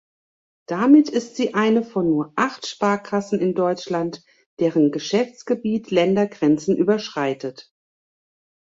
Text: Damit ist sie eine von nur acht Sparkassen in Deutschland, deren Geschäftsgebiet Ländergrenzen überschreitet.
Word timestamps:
Damit 0.67 1.09
ist 1.09 1.35
sie 1.35 1.53
eine 1.53 1.83
von 1.83 2.09
nur 2.09 2.33
acht 2.35 2.65
Sparkassen 2.65 3.39
in 3.39 3.53
Deutschland, 3.53 4.23
deren 4.57 4.91
Geschäftsgebiet 4.91 5.91
Ländergrenzen 5.91 6.75
überschreitet. 6.75 7.69